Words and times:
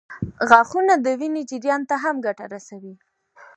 غاښونه 0.49 0.93
د 1.05 1.07
وینې 1.19 1.41
جریان 1.49 1.81
ته 1.89 1.95
هم 2.03 2.15
ګټه 2.25 2.45
رسوي. 2.53 2.93